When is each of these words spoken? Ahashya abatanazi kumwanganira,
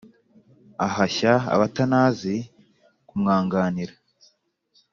Ahashya 0.85 1.33
abatanazi 1.53 2.35
kumwanganira, 3.07 3.93